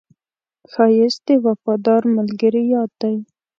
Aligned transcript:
ښایست 0.71 1.21
د 1.27 1.29
وفادار 1.45 2.01
ملګري 2.15 2.63
یاد 2.73 2.91
دی 3.01 3.15